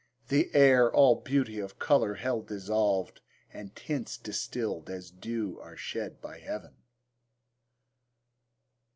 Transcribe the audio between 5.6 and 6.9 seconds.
shed by heaven.